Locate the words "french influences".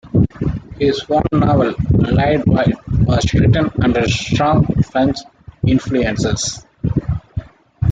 4.81-6.65